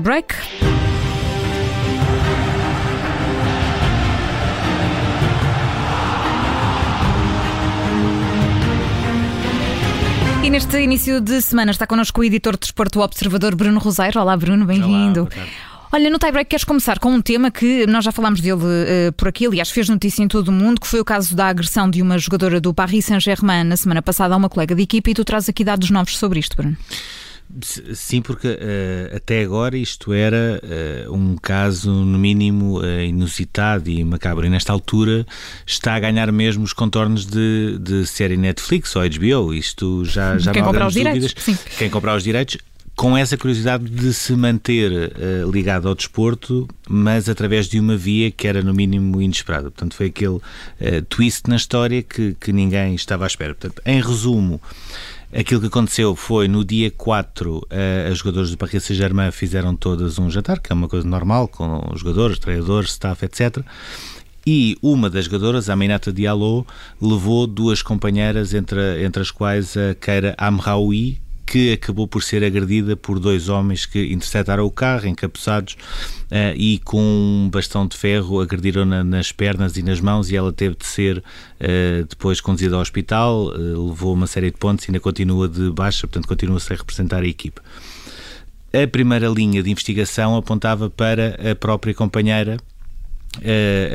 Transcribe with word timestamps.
break. 0.00 0.34
E 10.42 10.50
neste 10.50 10.80
início 10.80 11.20
de 11.20 11.42
semana 11.42 11.72
está 11.72 11.86
connosco 11.86 12.20
o 12.20 12.24
editor 12.24 12.54
de 12.54 12.60
desporto 12.60 13.00
Observador 13.00 13.56
Bruno 13.56 13.80
Roseiro. 13.80 14.20
Olá, 14.20 14.36
Bruno, 14.36 14.64
bem-vindo. 14.64 15.28
Olha, 15.92 16.10
no 16.10 16.18
tiebreak 16.18 16.48
queres 16.50 16.64
começar 16.64 16.98
com 16.98 17.10
um 17.10 17.22
tema 17.22 17.50
que 17.50 17.86
nós 17.86 18.04
já 18.04 18.12
falámos 18.12 18.40
dele 18.40 18.54
uh, 18.54 19.12
por 19.16 19.28
aqui, 19.28 19.46
aliás, 19.46 19.70
fez 19.70 19.88
notícia 19.88 20.22
em 20.22 20.28
todo 20.28 20.48
o 20.48 20.52
mundo, 20.52 20.80
que 20.80 20.86
foi 20.86 21.00
o 21.00 21.04
caso 21.04 21.34
da 21.34 21.46
agressão 21.46 21.88
de 21.88 22.02
uma 22.02 22.18
jogadora 22.18 22.60
do 22.60 22.74
Paris 22.74 23.06
Saint-Germain 23.06 23.64
na 23.64 23.76
semana 23.76 24.02
passada 24.02 24.34
a 24.34 24.36
uma 24.36 24.48
colega 24.48 24.74
de 24.74 24.82
equipa 24.82 25.10
e 25.10 25.14
tu 25.14 25.24
traz 25.24 25.48
aqui 25.48 25.64
dados 25.64 25.90
novos 25.90 26.16
sobre 26.18 26.38
isto, 26.38 26.56
Bruno. 26.56 26.76
Sim, 27.94 28.20
porque 28.22 28.48
uh, 28.48 29.16
até 29.16 29.42
agora 29.42 29.76
isto 29.76 30.12
era 30.12 30.60
uh, 31.08 31.14
um 31.14 31.36
caso, 31.36 31.90
no 31.90 32.18
mínimo, 32.18 32.80
uh, 32.80 33.00
inusitado 33.02 33.88
e 33.88 34.02
macabro. 34.04 34.46
E 34.46 34.50
nesta 34.50 34.72
altura 34.72 35.24
está 35.64 35.94
a 35.94 36.00
ganhar 36.00 36.30
mesmo 36.32 36.64
os 36.64 36.72
contornos 36.72 37.24
de, 37.24 37.78
de 37.78 38.06
série 38.06 38.36
Netflix 38.36 38.94
ou 38.96 39.02
HBO. 39.02 39.54
Isto 39.54 40.04
já, 40.04 40.36
já 40.38 40.52
Quem 40.52 40.60
não 40.60 40.68
há 40.68 40.72
comprar 40.72 40.86
os 40.88 40.94
direitos. 40.94 41.34
Quem 41.78 41.88
comprar 41.88 42.16
os 42.16 42.24
direitos. 42.24 42.58
Com 42.96 43.14
essa 43.14 43.36
curiosidade 43.36 43.84
de 43.84 44.14
se 44.14 44.32
manter 44.34 44.90
uh, 44.90 45.50
ligado 45.50 45.86
ao 45.86 45.94
desporto, 45.94 46.66
mas 46.88 47.28
através 47.28 47.68
de 47.68 47.78
uma 47.78 47.94
via 47.94 48.30
que 48.30 48.48
era 48.48 48.62
no 48.62 48.72
mínimo 48.72 49.20
inesperada. 49.20 49.64
Portanto, 49.64 49.94
foi 49.94 50.06
aquele 50.06 50.36
uh, 50.36 50.42
twist 51.06 51.42
na 51.46 51.56
história 51.56 52.02
que, 52.02 52.34
que 52.40 52.54
ninguém 52.54 52.94
estava 52.94 53.24
à 53.24 53.26
espera. 53.26 53.54
Portanto, 53.54 53.82
em 53.84 54.00
resumo, 54.00 54.60
Aquilo 55.36 55.60
que 55.60 55.66
aconteceu 55.66 56.14
foi 56.14 56.46
no 56.46 56.64
dia 56.64 56.90
4, 56.90 57.66
eh, 57.68 58.08
as 58.10 58.18
jogadoras 58.18 58.50
do 58.50 58.56
Paris 58.56 58.84
Saint-Germain 58.84 59.32
fizeram 59.32 59.74
todas 59.74 60.18
um 60.20 60.30
jantar, 60.30 60.60
que 60.60 60.72
é 60.72 60.74
uma 60.74 60.88
coisa 60.88 61.06
normal, 61.06 61.48
com 61.48 61.90
os 61.92 62.00
jogadores, 62.00 62.38
treinadores, 62.38 62.90
staff, 62.90 63.24
etc. 63.24 63.58
E 64.46 64.78
uma 64.80 65.10
das 65.10 65.24
jogadoras, 65.24 65.68
a 65.68 65.72
Aminata 65.72 66.12
Diallo, 66.12 66.64
levou 67.02 67.46
duas 67.48 67.82
companheiras, 67.82 68.54
entre, 68.54 69.04
entre 69.04 69.20
as 69.20 69.30
quais 69.32 69.76
a 69.76 69.94
Keira 69.96 70.34
Amraoui, 70.38 71.18
que 71.56 71.72
acabou 71.72 72.06
por 72.06 72.22
ser 72.22 72.44
agredida 72.44 72.94
por 72.98 73.18
dois 73.18 73.48
homens 73.48 73.86
que 73.86 74.12
interceptaram 74.12 74.66
o 74.66 74.70
carro, 74.70 75.06
encapuçados, 75.06 75.72
uh, 76.24 76.54
e 76.54 76.78
com 76.80 77.00
um 77.00 77.48
bastão 77.50 77.86
de 77.86 77.96
ferro 77.96 78.42
agrediram-na 78.42 79.02
nas 79.02 79.32
pernas 79.32 79.74
e 79.78 79.82
nas 79.82 79.98
mãos 79.98 80.30
e 80.30 80.36
ela 80.36 80.52
teve 80.52 80.74
de 80.74 80.84
ser 80.84 81.16
uh, 81.16 82.04
depois 82.06 82.42
conduzida 82.42 82.74
ao 82.74 82.82
hospital, 82.82 83.46
uh, 83.46 83.88
levou 83.88 84.12
uma 84.12 84.26
série 84.26 84.50
de 84.50 84.58
pontos 84.58 84.84
e 84.84 84.90
ainda 84.90 85.00
continua 85.00 85.48
de 85.48 85.70
baixa, 85.70 86.06
portanto 86.06 86.28
continua-se 86.28 86.70
a 86.74 86.76
representar 86.76 87.22
a 87.22 87.26
equipa. 87.26 87.62
A 88.70 88.86
primeira 88.86 89.26
linha 89.26 89.62
de 89.62 89.70
investigação 89.70 90.36
apontava 90.36 90.90
para 90.90 91.38
a 91.52 91.54
própria 91.54 91.94
companheira, 91.94 92.58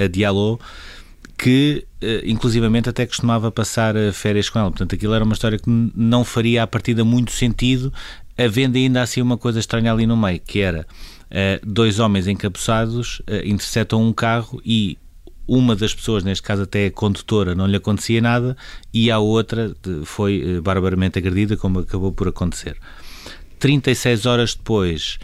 a 0.04 0.08
Diallo, 0.08 0.60
que 1.42 1.88
inclusivamente 2.24 2.88
até 2.88 3.04
costumava 3.04 3.52
passar 3.52 3.96
férias 4.14 4.48
com 4.48 4.60
ela. 4.60 4.70
Portanto, 4.70 4.94
aquilo 4.94 5.16
era 5.16 5.24
uma 5.24 5.34
história 5.34 5.58
que 5.58 5.70
não 5.96 6.24
faria 6.24 6.62
à 6.62 6.68
partida 6.68 7.04
muito 7.04 7.32
sentido, 7.32 7.92
havendo 8.38 8.78
ainda 8.78 9.02
assim 9.02 9.22
uma 9.22 9.40
coisa 9.40 9.60
estranha 9.60 9.92
ali 9.92 10.06
no 10.06 10.16
meio, 10.16 10.40
que 10.40 10.60
era 10.60 10.86
dois 11.66 11.98
homens 11.98 12.28
encapuçados 12.28 13.24
interceptam 13.44 14.04
um 14.04 14.14
carro 14.14 14.62
e 14.64 15.00
uma 15.48 15.76
das 15.76 15.96
pessoas, 15.96 16.24
neste 16.24 16.44
caso 16.44 16.62
até 16.62 16.86
a 16.86 16.92
condutora, 16.92 17.56
não 17.56 17.66
lhe 17.66 17.76
acontecia 17.76 18.22
nada 18.22 18.56
e 18.94 19.10
a 19.10 19.18
outra 19.18 19.76
foi 20.06 20.62
barbaramente 20.62 21.18
agredida, 21.18 21.58
como 21.58 21.80
acabou 21.80 22.12
por 22.12 22.28
acontecer. 22.28 22.78
36 23.58 24.28
horas 24.28 24.54
depois, 24.54 25.18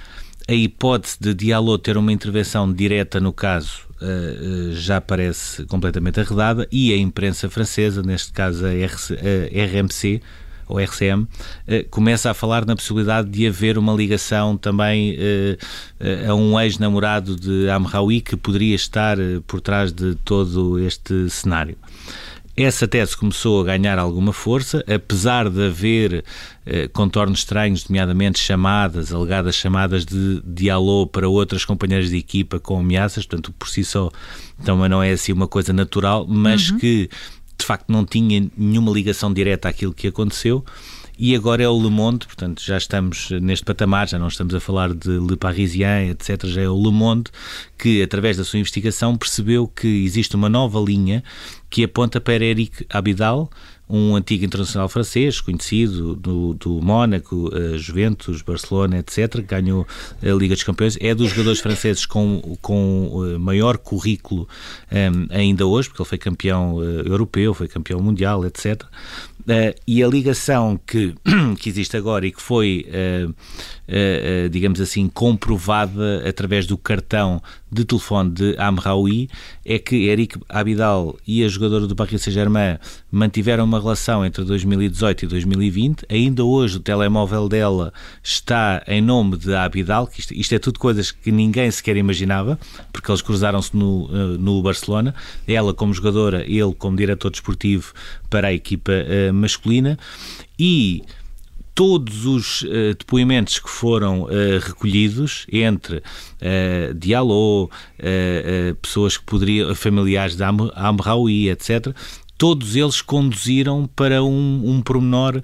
a 0.48 0.54
hipótese 0.54 1.18
de 1.20 1.36
Diallo 1.36 1.78
ter 1.78 1.96
uma 1.96 2.12
intervenção 2.12 2.74
direta 2.74 3.20
no 3.20 3.32
caso 3.32 3.87
uh, 4.02 4.70
uh, 4.70 4.74
já 4.74 5.02
parece 5.02 5.66
completamente 5.66 6.20
arredada 6.20 6.68
e 6.72 6.94
a 6.94 6.98
imprensa 6.98 7.50
francesa, 7.50 8.02
neste 8.02 8.32
caso 8.32 8.66
a, 8.66 8.70
RC, 8.70 9.14
a 9.16 9.66
RMC, 9.66 10.22
ou 10.68 10.80
RCM, 10.80 11.24
uh, 11.24 11.28
começa 11.90 12.30
a 12.30 12.34
falar 12.34 12.66
na 12.66 12.76
possibilidade 12.76 13.30
de 13.30 13.48
haver 13.48 13.78
uma 13.78 13.94
ligação 13.94 14.58
também 14.58 15.18
a 16.28 16.34
um 16.34 16.60
ex-namorado 16.60 17.36
de 17.36 17.70
Amraoui 17.70 18.22
que 18.22 18.36
poderia 18.36 18.76
estar 18.76 19.18
por 19.46 19.62
trás 19.62 19.92
de 19.92 20.16
todo 20.26 20.80
este 20.80 21.30
cenário. 21.30 21.78
Essa 22.60 22.88
tese 22.88 23.16
começou 23.16 23.62
a 23.62 23.64
ganhar 23.64 24.00
alguma 24.00 24.34
força, 24.34 24.84
apesar 24.92 25.48
de 25.48 25.68
haver 25.68 26.26
eh, 26.66 26.88
contornos 26.88 27.40
estranhos, 27.40 27.88
nomeadamente 27.88 28.40
chamadas, 28.40 29.14
alegadas 29.14 29.54
chamadas 29.54 30.04
de 30.04 30.42
dialô 30.44 31.06
para 31.06 31.30
outras 31.30 31.64
companheiras 31.64 32.10
de 32.10 32.18
equipa 32.18 32.60
com 32.60 32.80
ameaças, 32.80 33.28
portanto, 33.28 33.54
por 33.60 33.70
si 33.70 33.84
só 33.84 34.10
também 34.66 34.90
não 34.90 35.04
é 35.04 35.12
assim 35.12 35.32
uma 35.32 35.48
coisa 35.48 35.72
natural, 35.72 36.26
mas 36.28 36.72
uhum. 36.72 36.80
que 36.80 37.08
de 37.60 37.64
facto 37.64 37.92
não 37.92 38.04
tinha 38.04 38.50
nenhuma 38.58 38.92
ligação 38.92 39.32
direta 39.32 39.70
àquilo 39.70 39.94
que 39.94 40.08
aconteceu 40.08 40.66
e 41.18 41.36
agora 41.36 41.64
é 41.64 41.68
o 41.68 41.82
Le 41.82 41.90
Monde, 41.90 42.26
portanto 42.26 42.62
já 42.64 42.78
estamos 42.78 43.32
neste 43.42 43.66
patamar, 43.66 44.08
já 44.08 44.20
não 44.20 44.28
estamos 44.28 44.54
a 44.54 44.60
falar 44.60 44.94
de 44.94 45.10
Le 45.10 45.36
Parisien, 45.36 46.10
etc. 46.10 46.46
Já 46.46 46.62
é 46.62 46.70
o 46.70 46.82
Le 46.82 46.92
Monde 46.92 47.32
que, 47.78 48.02
através 48.04 48.38
da 48.38 48.44
sua 48.44 48.60
investigação, 48.60 49.18
percebeu 49.18 49.68
que 49.68 49.88
existe 49.88 50.36
uma 50.36 50.50
nova 50.50 50.80
linha 50.80 51.24
que 51.70 51.84
aponta 51.84 52.22
para 52.22 52.46
Eric 52.46 52.86
Abidal, 52.90 53.50
um 53.90 54.16
antigo 54.16 54.44
internacional 54.44 54.90
francês, 54.90 55.40
conhecido 55.40 56.14
do, 56.16 56.54
do 56.54 56.82
Mónaco, 56.82 57.50
uh, 57.56 57.78
Juventus, 57.78 58.42
Barcelona, 58.42 59.00
etc., 59.00 59.42
ganhou 59.48 59.88
a 60.22 60.30
Liga 60.32 60.56
dos 60.56 60.64
Campeões, 60.64 60.98
é 61.00 61.16
dos 61.16 61.30
jogadores 61.30 61.60
franceses 61.62 62.06
com, 62.06 62.58
com 62.62 63.10
uh, 63.14 63.40
maior 63.40 63.78
currículo 63.78 64.48
um, 64.92 65.34
ainda 65.34 65.66
hoje, 65.66 65.88
porque 65.88 66.02
ele 66.02 66.10
foi 66.10 66.18
campeão 66.18 66.84
europeu, 66.84 67.54
foi 67.54 67.68
campeão 67.68 68.02
mundial, 68.02 68.46
etc. 68.46 68.84
e 69.88 70.04
a 70.04 70.08
ligação 70.08 70.80
que, 70.86 71.16
que 71.60 71.70
existe 71.70 71.96
agora 71.96 72.28
e 72.28 72.32
que 72.32 72.42
foi, 72.42 72.86
digamos 74.52 74.82
assim, 74.82 75.08
comprovada 75.08 76.28
através 76.28 76.66
do 76.66 76.78
cartão 76.78 77.42
de 77.72 77.84
telefone 77.84 78.32
de 78.32 78.56
Amraoui 78.58 79.30
é 79.66 79.78
que 79.78 80.08
Eric 80.08 80.40
Abidal 80.48 81.18
e 81.28 81.44
a 81.44 81.48
jogadora 81.48 81.86
do 81.86 81.96
Paris 81.96 82.22
Saint-Germain 82.22 82.78
mantiveram 83.12 83.66
uma 83.66 83.80
relação 83.80 84.26
entre 84.26 84.44
2018 84.44 85.26
e 85.26 85.28
2020. 85.28 86.06
Ainda 86.10 86.44
hoje 86.44 86.78
o 86.78 86.80
telemóvel 86.80 87.50
dela 87.50 87.94
está 88.24 88.82
em 88.88 89.02
nome 89.02 89.38
de 89.38 89.54
Abidal, 89.54 90.10
isto, 90.18 90.34
isto 90.34 90.56
é 90.56 90.60
tudo 90.60 90.80
coisas 90.80 91.12
que 91.12 91.32
ninguém 91.32 91.70
sequer 91.70 91.98
imaginava, 91.98 92.58
porque 92.92 93.12
eles 93.12 93.22
cruzaram-se 93.22 93.76
no, 93.76 94.08
no 94.38 94.62
Barcelona. 94.62 95.14
Ela 95.48 95.74
como 95.74 95.94
jogadora, 95.94 96.44
ele 96.48 96.74
como 96.78 96.96
diretor 96.96 97.30
desportivo 97.30 97.94
para 98.30 98.48
a 98.48 98.54
equipa 98.54 98.92
uh, 98.92 99.34
masculina. 99.34 99.98
E 100.58 101.04
todos 101.78 102.26
os 102.26 102.64
uh, 102.64 102.96
depoimentos 102.98 103.60
que 103.60 103.70
foram 103.70 104.24
uh, 104.24 104.30
recolhidos 104.60 105.46
entre 105.54 105.98
uh, 105.98 106.94
Diallo, 106.96 107.70
pessoas 108.82 109.16
que 109.16 109.24
poderiam, 109.24 109.76
familiares 109.76 110.36
de 110.36 110.44
Am 110.44 110.72
Amraoui, 110.74 111.50
etc., 111.50 111.96
todos 112.36 112.76
eles 112.76 113.00
conduziram 113.00 113.88
para 113.96 114.24
um, 114.24 114.64
um 114.66 114.82
pormenor 114.82 115.42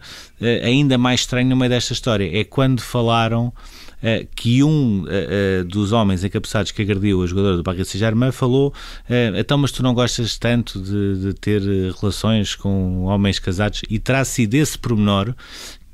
ainda 0.63 0.97
mais 0.97 1.21
estranho 1.21 1.49
no 1.49 1.55
meio 1.55 1.69
desta 1.69 1.93
história. 1.93 2.39
É 2.39 2.43
quando 2.43 2.81
falaram 2.81 3.51
que 4.35 4.63
um 4.63 5.05
dos 5.67 5.91
homens 5.91 6.23
encabeçados 6.23 6.71
que 6.71 6.81
agrediu 6.81 7.23
a 7.23 7.27
jogadora 7.27 7.57
do 7.57 7.63
Paris 7.63 7.87
Saint-Germain 7.87 8.31
falou 8.31 8.73
então 9.39 9.57
mas 9.57 9.71
tu 9.71 9.81
não 9.81 9.93
gostas 9.93 10.37
tanto 10.37 10.79
de, 10.79 11.21
de 11.21 11.33
ter 11.33 11.61
relações 11.99 12.53
com 12.53 13.05
homens 13.05 13.39
casados 13.39 13.81
e 13.89 13.97
terá 13.97 14.23
sido 14.23 14.53
esse 14.55 14.77
pormenor 14.77 15.33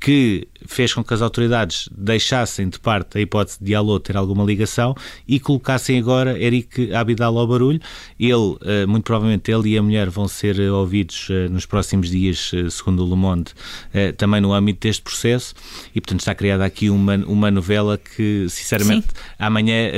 que 0.00 0.48
fez 0.66 0.94
com 0.94 1.04
que 1.04 1.12
as 1.12 1.20
autoridades 1.20 1.88
deixassem 1.92 2.68
de 2.68 2.78
parte 2.78 3.18
a 3.18 3.20
hipótese 3.20 3.58
de 3.60 3.74
Alô 3.74 3.98
ter 4.00 4.16
alguma 4.16 4.44
ligação 4.44 4.94
e 5.26 5.38
colocassem 5.38 5.98
agora 5.98 6.38
Eric 6.38 6.92
Abidal 6.94 7.36
ao 7.38 7.46
barulho. 7.46 7.80
Ele, 8.18 8.56
eh, 8.62 8.86
muito 8.86 9.04
provavelmente, 9.04 9.50
ele 9.50 9.70
e 9.70 9.78
a 9.78 9.82
mulher 9.82 10.08
vão 10.08 10.26
ser 10.26 10.58
ouvidos 10.60 11.28
eh, 11.30 11.48
nos 11.48 11.66
próximos 11.66 12.10
dias, 12.10 12.50
eh, 12.54 12.70
segundo 12.70 13.04
o 13.04 13.10
Le 13.10 13.16
Monde, 13.16 13.52
também 14.16 14.40
no 14.40 14.52
âmbito 14.52 14.86
deste 14.86 15.02
processo 15.02 15.54
e, 15.94 16.00
portanto, 16.00 16.20
está 16.20 16.34
criada 16.34 16.64
aqui 16.64 16.88
uma, 16.88 17.16
uma 17.16 17.50
novela 17.50 17.98
que, 17.98 18.46
sinceramente, 18.48 19.08
Sim. 19.08 19.22
amanhã 19.38 19.90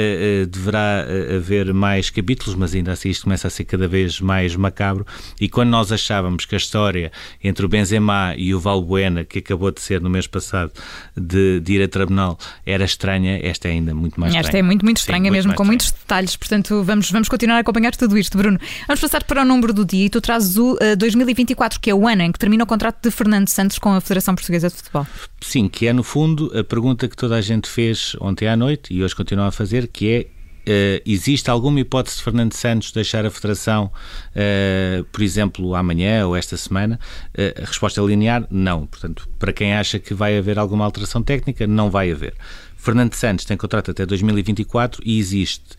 deverá 0.48 1.06
haver 1.36 1.72
mais 1.72 2.10
capítulos, 2.10 2.54
mas 2.54 2.74
ainda 2.74 2.92
assim 2.92 3.10
isto 3.10 3.24
começa 3.24 3.46
a 3.46 3.50
ser 3.50 3.64
cada 3.64 3.86
vez 3.86 4.20
mais 4.20 4.56
macabro 4.56 5.06
e 5.40 5.48
quando 5.48 5.70
nós 5.70 5.92
achávamos 5.92 6.44
que 6.44 6.54
a 6.54 6.58
história 6.58 7.12
entre 7.42 7.64
o 7.64 7.68
Benzema 7.68 8.34
e 8.36 8.54
o 8.54 8.60
Valbuena, 8.60 9.24
que 9.24 9.38
acabou 9.38 9.70
de 9.70 9.80
ser 9.80 9.91
acontecer 9.92 10.00
no 10.00 10.10
mês 10.10 10.26
passado 10.26 10.72
de, 11.16 11.60
de 11.60 11.72
ir 11.74 11.82
a 11.82 11.88
tribunal 11.88 12.38
era 12.64 12.84
estranha, 12.84 13.38
esta 13.42 13.68
é 13.68 13.72
ainda 13.72 13.94
muito 13.94 14.18
mais 14.18 14.32
esta 14.32 14.40
estranha. 14.40 14.48
Esta 14.48 14.58
é 14.58 14.62
muito, 14.62 14.84
muito 14.84 14.96
estranha, 14.98 15.24
Sim, 15.24 15.30
mesmo 15.30 15.48
muito 15.50 15.58
com 15.58 15.64
muitos 15.64 15.90
detalhes. 15.90 16.36
Portanto, 16.36 16.82
vamos, 16.82 17.10
vamos 17.10 17.28
continuar 17.28 17.56
a 17.56 17.60
acompanhar 17.60 17.94
tudo 17.94 18.16
isto, 18.16 18.36
Bruno. 18.38 18.58
Vamos 18.86 19.00
passar 19.00 19.24
para 19.24 19.42
o 19.42 19.44
número 19.44 19.72
do 19.72 19.84
dia 19.84 20.06
e 20.06 20.10
tu 20.10 20.20
trazes 20.20 20.56
o 20.56 20.74
uh, 20.74 20.78
eh, 20.80 20.96
2024, 20.96 21.80
que 21.80 21.90
é 21.90 21.94
o 21.94 22.06
ano 22.06 22.22
em 22.22 22.32
que 22.32 22.38
termina 22.38 22.64
o 22.64 22.66
contrato 22.66 23.02
de 23.02 23.10
Fernando 23.10 23.48
Santos 23.48 23.78
com 23.78 23.92
a 23.92 24.00
Federação 24.00 24.34
Portuguesa 24.34 24.68
de 24.68 24.76
Futebol. 24.76 25.06
Sim, 25.40 25.68
que 25.68 25.86
é 25.86 25.92
no 25.92 26.02
fundo 26.02 26.50
a 26.58 26.64
pergunta 26.64 27.08
que 27.08 27.16
toda 27.16 27.36
a 27.36 27.40
gente 27.40 27.68
fez 27.68 28.16
ontem 28.20 28.48
à 28.48 28.56
noite 28.56 28.94
e 28.94 29.02
hoje 29.02 29.14
continua 29.14 29.48
a 29.48 29.52
fazer, 29.52 29.88
que 29.88 30.10
é 30.10 30.26
Uh, 30.62 31.02
existe 31.04 31.50
alguma 31.50 31.80
hipótese 31.80 32.18
de 32.18 32.22
Fernando 32.22 32.52
Santos 32.52 32.92
deixar 32.92 33.26
a 33.26 33.30
Federação, 33.30 33.90
uh, 34.30 35.04
por 35.06 35.22
exemplo, 35.22 35.74
amanhã 35.74 36.26
ou 36.26 36.36
esta 36.36 36.56
semana? 36.56 37.00
Uh, 37.30 37.62
a 37.62 37.66
resposta 37.66 38.00
é 38.00 38.04
linear, 38.04 38.46
não. 38.50 38.86
Portanto, 38.86 39.28
para 39.38 39.52
quem 39.52 39.74
acha 39.74 39.98
que 39.98 40.14
vai 40.14 40.38
haver 40.38 40.58
alguma 40.58 40.84
alteração 40.84 41.22
técnica, 41.22 41.66
não 41.66 41.90
vai 41.90 42.12
haver. 42.12 42.34
Fernando 42.76 43.14
Santos 43.14 43.44
tem 43.44 43.56
contrato 43.56 43.92
até 43.92 44.04
2024 44.04 45.02
e 45.06 45.16
existe, 45.16 45.76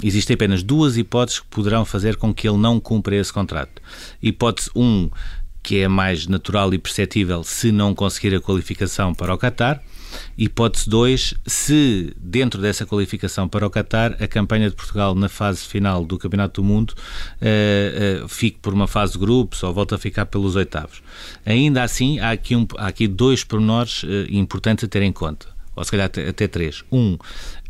existem 0.00 0.34
apenas 0.34 0.62
duas 0.62 0.96
hipóteses 0.96 1.40
que 1.40 1.46
poderão 1.48 1.84
fazer 1.84 2.14
com 2.14 2.32
que 2.32 2.48
ele 2.48 2.56
não 2.56 2.78
cumpra 2.78 3.16
esse 3.16 3.32
contrato. 3.32 3.82
Hipótese 4.22 4.70
1, 4.76 4.80
um, 4.80 5.10
que 5.60 5.80
é 5.80 5.88
mais 5.88 6.28
natural 6.28 6.72
e 6.72 6.78
perceptível 6.78 7.42
se 7.42 7.72
não 7.72 7.96
conseguir 7.96 8.32
a 8.36 8.40
qualificação 8.40 9.12
para 9.12 9.34
o 9.34 9.38
Qatar 9.38 9.82
Hipótese 10.36 10.88
2, 10.88 11.34
se 11.46 12.14
dentro 12.16 12.60
dessa 12.60 12.86
qualificação 12.86 13.48
para 13.48 13.66
o 13.66 13.70
Qatar, 13.70 14.16
a 14.20 14.26
campanha 14.26 14.68
de 14.68 14.76
Portugal 14.76 15.14
na 15.14 15.28
fase 15.28 15.60
final 15.60 16.04
do 16.04 16.18
Campeonato 16.18 16.60
do 16.60 16.66
Mundo 16.66 16.90
uh, 16.92 18.24
uh, 18.24 18.28
fique 18.28 18.58
por 18.60 18.72
uma 18.72 18.86
fase 18.86 19.12
de 19.12 19.18
grupos 19.18 19.62
ou 19.62 19.72
volta 19.72 19.94
a 19.94 19.98
ficar 19.98 20.26
pelos 20.26 20.56
oitavos. 20.56 21.02
Ainda 21.44 21.82
assim, 21.82 22.18
há 22.20 22.30
aqui, 22.30 22.56
um, 22.56 22.66
há 22.78 22.86
aqui 22.86 23.06
dois 23.06 23.44
pormenores 23.44 24.02
uh, 24.02 24.26
importantes 24.30 24.84
a 24.84 24.88
ter 24.88 25.02
em 25.02 25.12
conta 25.12 25.60
ou 25.80 25.84
se 25.84 25.90
calhar 25.90 26.06
até, 26.06 26.46
três. 26.48 26.84
Um, 26.92 27.16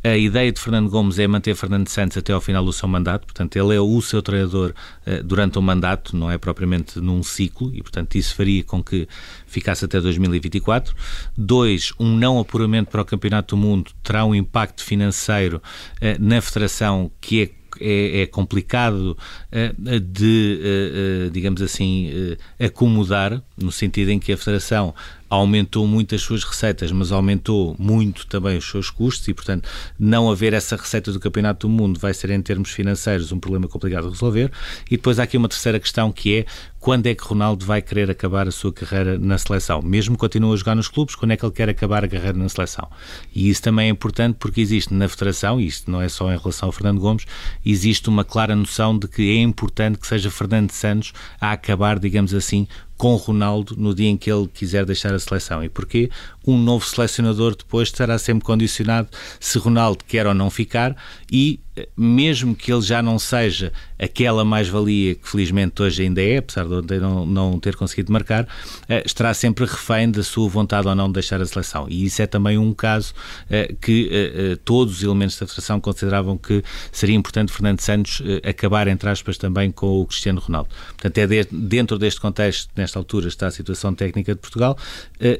a 0.02 0.16
ideia 0.16 0.50
de 0.50 0.58
Fernando 0.58 0.88
Gomes 0.88 1.18
é 1.18 1.26
manter 1.26 1.54
Fernando 1.54 1.88
Santos 1.88 2.16
até 2.16 2.32
ao 2.32 2.40
final 2.40 2.64
do 2.64 2.72
seu 2.72 2.88
mandato, 2.88 3.26
portanto, 3.26 3.56
ele 3.56 3.74
é 3.74 3.80
o 3.80 4.00
seu 4.00 4.22
treinador 4.22 4.72
uh, 5.06 5.22
durante 5.22 5.58
o 5.58 5.62
mandato, 5.62 6.16
não 6.16 6.30
é 6.30 6.38
propriamente 6.38 6.98
num 7.00 7.22
ciclo, 7.22 7.70
e 7.74 7.82
portanto 7.82 8.14
isso 8.14 8.34
faria 8.34 8.64
com 8.64 8.82
que 8.82 9.06
ficasse 9.46 9.84
até 9.84 10.00
2024. 10.00 10.94
Dois, 11.36 11.92
um 12.00 12.16
não 12.16 12.38
apuramento 12.38 12.90
para 12.90 13.02
o 13.02 13.04
Campeonato 13.04 13.54
do 13.54 13.60
Mundo 13.60 13.90
terá 14.02 14.24
um 14.24 14.34
impacto 14.34 14.82
financeiro 14.82 15.58
uh, 15.58 16.22
na 16.22 16.40
federação 16.40 17.10
que 17.20 17.42
é 17.42 17.60
é, 17.82 18.22
é, 18.22 18.26
complicado 18.26 19.16
uh, 19.16 20.00
de, 20.00 21.30
digamos 21.32 21.62
assim, 21.62 22.10
acomodar, 22.58 23.40
no 23.56 23.70
sentido 23.70 24.10
em 24.10 24.18
que 24.18 24.32
a 24.32 24.36
Federação 24.36 24.92
aumentou 25.30 25.86
muito 25.86 26.12
as 26.14 26.20
suas 26.20 26.42
receitas, 26.42 26.90
mas 26.90 27.12
aumentou 27.12 27.76
muito 27.78 28.26
também 28.26 28.58
os 28.58 28.68
seus 28.68 28.90
custos 28.90 29.28
e, 29.28 29.32
portanto, 29.32 29.68
não 29.96 30.28
haver 30.28 30.52
essa 30.52 30.74
receita 30.74 31.12
do 31.12 31.20
Campeonato 31.20 31.68
do 31.68 31.72
Mundo 31.72 32.00
vai 32.00 32.12
ser, 32.12 32.30
em 32.30 32.42
termos 32.42 32.70
financeiros, 32.70 33.30
um 33.30 33.38
problema 33.38 33.68
complicado 33.68 34.04
de 34.06 34.10
resolver. 34.10 34.50
E 34.86 34.96
depois 34.96 35.20
há 35.20 35.22
aqui 35.22 35.36
uma 35.36 35.48
terceira 35.48 35.78
questão 35.78 36.10
que 36.10 36.38
é 36.38 36.46
quando 36.80 37.06
é 37.06 37.14
que 37.14 37.22
Ronaldo 37.22 37.64
vai 37.64 37.82
querer 37.82 38.10
acabar 38.10 38.48
a 38.48 38.50
sua 38.50 38.72
carreira 38.72 39.18
na 39.18 39.36
seleção? 39.36 39.82
Mesmo 39.82 40.16
que 40.16 40.20
continue 40.20 40.54
a 40.54 40.56
jogar 40.56 40.74
nos 40.74 40.88
clubes, 40.88 41.14
quando 41.14 41.30
é 41.32 41.36
que 41.36 41.44
ele 41.44 41.52
quer 41.52 41.68
acabar 41.68 42.02
a 42.02 42.08
carreira 42.08 42.36
na 42.36 42.48
seleção? 42.48 42.88
E 43.34 43.50
isso 43.50 43.62
também 43.62 43.86
é 43.86 43.90
importante 43.90 44.36
porque 44.40 44.62
existe 44.62 44.92
na 44.94 45.06
Federação, 45.06 45.60
e 45.60 45.66
isto 45.66 45.90
não 45.90 46.00
é 46.00 46.08
só 46.08 46.32
em 46.32 46.38
relação 46.38 46.68
ao 46.68 46.72
Fernando 46.72 46.98
Gomes, 46.98 47.26
existe 47.64 48.08
uma 48.08 48.24
clara 48.24 48.56
noção 48.56 48.98
de 48.98 49.06
que 49.06 49.38
é 49.38 49.42
importante 49.42 49.98
que 49.98 50.06
seja 50.06 50.30
Fernando 50.30 50.70
Santos 50.70 51.12
a 51.38 51.52
acabar, 51.52 51.98
digamos 51.98 52.32
assim, 52.32 52.66
com 53.00 53.16
Ronaldo 53.16 53.74
no 53.78 53.94
dia 53.94 54.10
em 54.10 54.16
que 54.18 54.30
ele 54.30 54.46
quiser 54.46 54.84
deixar 54.84 55.14
a 55.14 55.18
seleção. 55.18 55.64
E 55.64 55.70
porquê? 55.70 56.10
Um 56.46 56.58
novo 56.58 56.84
selecionador 56.84 57.56
depois 57.56 57.88
estará 57.88 58.18
sempre 58.18 58.44
condicionado 58.44 59.08
se 59.40 59.58
Ronaldo 59.58 60.04
quer 60.06 60.26
ou 60.26 60.34
não 60.34 60.50
ficar 60.50 60.94
e 61.32 61.58
mesmo 61.96 62.54
que 62.54 62.72
ele 62.72 62.82
já 62.82 63.02
não 63.02 63.18
seja 63.18 63.72
aquela 63.98 64.44
mais-valia 64.44 65.14
que 65.14 65.28
felizmente 65.28 65.82
hoje 65.82 66.02
ainda 66.02 66.22
é, 66.22 66.38
apesar 66.38 66.64
de 66.82 66.98
não, 66.98 67.26
não 67.26 67.60
ter 67.60 67.76
conseguido 67.76 68.12
marcar, 68.12 68.48
eh, 68.88 69.02
estará 69.04 69.32
sempre 69.34 69.64
refém 69.64 70.10
da 70.10 70.22
sua 70.22 70.48
vontade 70.48 70.88
ou 70.88 70.94
não 70.94 71.06
de 71.08 71.14
deixar 71.14 71.40
a 71.40 71.46
seleção. 71.46 71.86
E 71.88 72.04
isso 72.04 72.22
é 72.22 72.26
também 72.26 72.56
um 72.56 72.72
caso 72.72 73.12
eh, 73.50 73.74
que 73.80 74.08
eh, 74.10 74.58
todos 74.64 74.96
os 74.96 75.02
elementos 75.02 75.38
da 75.38 75.46
Federação 75.46 75.80
consideravam 75.80 76.36
que 76.38 76.62
seria 76.90 77.14
importante 77.14 77.52
Fernando 77.52 77.80
Santos 77.80 78.22
acabar, 78.44 78.88
entre 78.88 79.08
aspas, 79.08 79.36
também 79.36 79.70
com 79.70 80.00
o 80.00 80.06
Cristiano 80.06 80.40
Ronaldo. 80.40 80.70
Portanto, 80.96 81.18
é 81.18 81.46
dentro 81.50 81.98
deste 81.98 82.20
contexto, 82.20 82.70
nesta 82.74 82.98
altura, 82.98 83.28
está 83.28 83.46
a 83.46 83.50
situação 83.50 83.94
técnica 83.94 84.34
de 84.34 84.40
Portugal, 84.40 84.76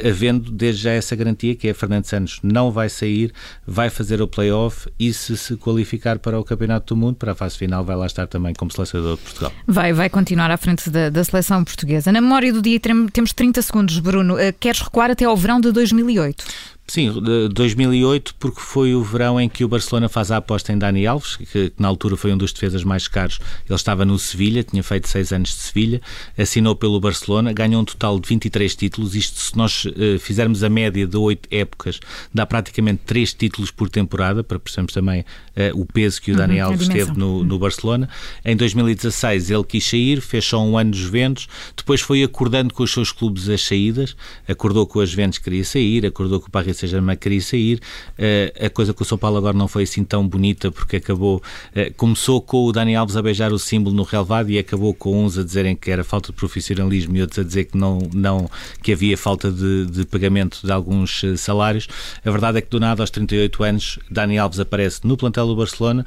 havendo 0.07 0.51
desde 0.51 0.83
já 0.83 0.93
essa 0.93 1.17
garantia 1.17 1.55
que 1.55 1.69
é 1.69 1.75
Fernando 1.75 2.05
Santos 2.05 2.41
não 2.43 2.71
vai 2.71 2.89
sair, 2.89 3.33
vai 3.67 3.91
fazer 3.91 4.21
o 4.21 4.29
play-off 4.29 4.89
e 4.99 5.13
se 5.13 5.37
se 5.37 5.57
qualificar 5.57 6.19
para 6.19 6.30
para 6.31 6.39
o 6.39 6.45
Campeonato 6.45 6.95
do 6.95 6.97
Mundo, 6.97 7.17
para 7.17 7.33
a 7.33 7.35
fase 7.35 7.59
final, 7.59 7.85
vai 7.85 7.97
lá 7.97 8.07
estar 8.07 8.25
também 8.29 8.55
como 8.55 8.71
selecionador 8.71 9.17
de 9.17 9.23
Portugal. 9.23 9.53
Vai, 9.67 9.93
vai 9.93 10.09
continuar 10.09 10.49
à 10.49 10.57
frente 10.57 10.89
da, 10.89 11.11
da 11.11 11.25
seleção 11.25 11.65
portuguesa. 11.65 12.13
Na 12.13 12.21
memória 12.21 12.53
do 12.53 12.63
dia 12.63 12.79
temos 12.79 13.33
30 13.33 13.61
segundos, 13.63 13.99
Bruno. 13.99 14.39
Eh, 14.39 14.53
queres 14.53 14.81
recuar 14.81 15.11
até 15.11 15.25
ao 15.25 15.37
verão 15.37 15.61
de 15.61 15.73
2008? 15.73 16.45
Sim, 16.91 17.09
2008, 17.53 18.35
porque 18.37 18.61
foi 18.61 18.97
o 18.97 19.03
verão 19.05 19.41
em 19.41 19.49
que 19.49 19.65
o 19.65 19.69
Barcelona 19.69 20.09
faz 20.09 20.33
a 20.33 20.39
aposta 20.39 20.73
em 20.73 20.77
Dani 20.77 21.07
Alves, 21.07 21.37
que, 21.37 21.47
que, 21.47 21.73
na 21.79 21.87
altura 21.87 22.17
foi 22.17 22.33
um 22.33 22.37
dos 22.37 22.53
defesas 22.53 22.83
mais 22.83 23.07
caros. 23.07 23.39
Ele 23.65 23.77
estava 23.77 24.05
no 24.05 24.19
Sevilha, 24.19 24.65
tinha 24.65 24.83
feito 24.83 25.07
seis 25.07 25.33
anos 25.33 25.51
de 25.51 25.55
Sevilha, 25.55 26.03
assinou 26.37 26.75
pelo 26.75 26.99
Barcelona, 26.99 27.53
ganhou 27.53 27.81
um 27.81 27.85
total 27.85 28.19
de 28.19 28.29
23 28.29 28.75
títulos. 28.75 29.15
Isto, 29.15 29.39
se 29.39 29.57
nós 29.57 29.85
uh, 29.85 30.19
fizermos 30.19 30.65
a 30.65 30.69
média 30.69 31.07
de 31.07 31.17
oito 31.17 31.49
épocas, 31.53 32.01
dá 32.35 32.45
praticamente 32.45 33.03
três 33.07 33.33
títulos 33.33 33.71
por 33.71 33.89
temporada, 33.89 34.43
para 34.43 34.59
percebermos 34.59 34.93
também 34.93 35.21
uh, 35.21 35.81
o 35.81 35.87
peso 35.87 36.21
que 36.21 36.33
o 36.33 36.37
Dani 36.37 36.61
uhum, 36.61 36.67
Alves 36.67 36.89
teve 36.89 37.17
no, 37.17 37.45
no, 37.45 37.57
Barcelona. 37.57 38.09
Em 38.45 38.57
2016 38.57 39.49
ele 39.49 39.63
quis 39.63 39.87
sair, 39.87 40.21
fez 40.21 40.45
só 40.45 40.61
um 40.61 40.77
ano 40.77 40.91
de 40.91 40.99
Juventus, 40.99 41.47
depois 41.77 42.01
foi 42.01 42.25
acordando 42.25 42.75
com 42.75 42.83
os 42.83 42.93
seus 42.93 43.13
clubes 43.13 43.49
as 43.49 43.63
saídas, 43.63 44.17
acordou 44.49 44.89
com 44.89 44.99
as 44.99 45.11
Juventus 45.11 45.39
que 45.39 45.45
queria 45.45 45.65
sair, 45.65 46.05
acordou 46.05 46.41
com 46.41 46.49
o 46.49 46.51
Paris 46.51 46.80
Saint-Germain 46.81 47.17
queria 47.17 47.41
sair. 47.41 47.81
Uh, 48.19 48.67
a 48.67 48.71
coisa 48.71 48.93
com 48.93 49.03
o 49.03 49.07
São 49.07 49.19
Paulo 49.19 49.37
agora 49.37 49.57
não 49.57 49.69
foi 49.69 49.85
assim 49.85 50.05
tão 50.05 50.27
bonita 50.27 50.71
porque 50.71 50.97
acabou, 50.97 51.37
uh, 51.37 51.95
começou 51.97 52.41
com 52.41 52.65
o 52.65 52.73
Dani 52.73 52.97
Alves 52.97 53.17
a 53.17 53.23
beijar 53.23 53.53
o 53.53 53.59
símbolo 53.59 53.95
no 53.95 54.03
relevado 54.03 54.51
e 54.51 54.59
acabou 54.59 54.95
com 54.95 55.25
uns 55.25 55.39
a 55.39 55.45
dizerem 55.45 55.77
que 55.77 55.91
era 55.91 56.03
falta 56.05 56.33
de 56.33 56.39
profissionalismo 56.39 57.17
e 57.17 57.21
outros 57.21 57.39
a 57.39 57.43
dizer 57.43 57.65
que 57.65 57.77
não, 57.77 57.99
não 58.15 58.51
que 58.83 58.93
havia 58.93 59.17
falta 59.17 59.51
de, 59.51 59.87
de 59.87 60.07
pagamento 60.07 60.61
de 60.65 60.73
alguns 60.73 61.23
uh, 61.23 61.37
salários. 61.37 61.89
A 62.25 62.31
verdade 62.31 62.59
é 62.59 62.61
que 62.61 62.71
do 62.71 62.81
nada 62.81 63.03
aos 63.03 63.11
38 63.11 63.63
anos 63.63 63.99
Dani 64.11 64.39
Alves 64.39 64.61
aparece 64.61 65.01
no 65.05 65.17
plantel 65.17 65.47
do 65.47 65.57
Barcelona 65.57 66.05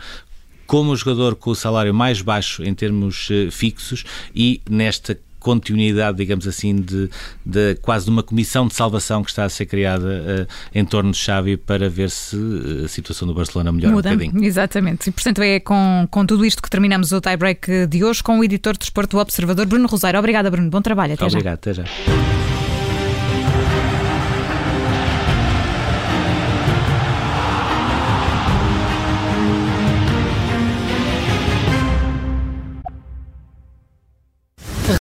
como 0.66 0.92
o 0.92 0.96
jogador 0.96 1.36
com 1.36 1.52
o 1.52 1.56
salário 1.56 1.94
mais 1.94 2.22
baixo 2.22 2.64
em 2.64 2.74
termos 2.74 3.28
fixos 3.52 4.06
e 4.34 4.62
nesta 4.70 5.18
continuidade, 5.44 6.18
digamos 6.18 6.48
assim, 6.48 6.76
de, 6.76 7.10
de 7.46 7.76
quase 7.82 8.06
de 8.06 8.12
uma 8.12 8.24
comissão 8.24 8.68
de 8.68 8.74
salvação 8.74 9.24
que 9.24 9.30
está 9.30 9.44
a 9.44 9.50
ser 9.50 9.66
criada 9.66 10.08
uh, 10.08 10.54
em 10.74 10.84
torno 10.86 11.12
de 11.12 11.18
Xavi 11.18 11.58
para 11.58 11.90
ver 11.90 12.10
se 12.10 12.36
eh, 12.36 12.86
a 12.86 12.88
situação 12.88 13.28
do 13.28 13.34
Barcelona 13.34 13.72
melhora 13.72 13.94
Muda, 13.94 14.10
um 14.10 14.18
bocadinho. 14.18 14.44
Exatamente. 14.44 15.10
E, 15.10 15.12
portanto, 15.12 15.42
é 15.42 15.60
com, 15.60 16.08
com 16.10 16.26
tudo 16.26 16.46
isto 16.46 16.62
que 16.62 16.70
terminamos 16.70 17.12
o 17.12 17.22
tie-break 17.22 17.88
de 17.88 18.04
hoje 18.04 18.24
com 18.24 18.40
o 18.40 18.44
editor 18.44 18.74
de 18.74 18.80
Desporto 18.80 19.18
do 19.18 19.22
Observador, 19.22 19.66
Bruno 19.66 19.88
Rosário. 19.88 20.18
Obrigada, 20.18 20.50
Bruno. 20.50 20.70
Bom 20.70 20.82
trabalho. 20.82 21.14
Até 21.14 21.26
Obrigado, 21.26 21.60
já. 21.66 21.72
até 21.72 21.74
já. 21.74 22.33